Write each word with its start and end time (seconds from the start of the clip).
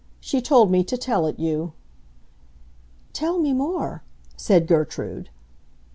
She 0.19 0.41
told 0.41 0.71
me 0.71 0.83
to 0.85 0.97
tell 0.97 1.27
it 1.27 1.37
you." 1.37 1.73
"Tell 3.13 3.37
me 3.37 3.53
more," 3.53 4.01
said 4.35 4.65
Gertrude. 4.65 5.29